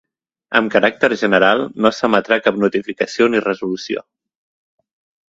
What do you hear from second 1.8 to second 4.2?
no s'emetrà cap notificació ni resolució.